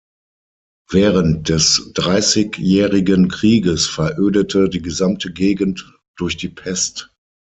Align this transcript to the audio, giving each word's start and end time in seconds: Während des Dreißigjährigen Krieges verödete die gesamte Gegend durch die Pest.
Während 0.89 1.47
des 1.49 1.91
Dreißigjährigen 1.93 3.27
Krieges 3.27 3.85
verödete 3.85 4.67
die 4.67 4.81
gesamte 4.81 5.31
Gegend 5.31 5.93
durch 6.17 6.37
die 6.37 6.49
Pest. 6.49 7.13